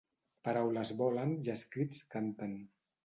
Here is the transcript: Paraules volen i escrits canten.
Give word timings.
Paraules 0.47 0.93
volen 1.01 1.35
i 1.49 1.53
escrits 1.55 2.01
canten. 2.17 2.57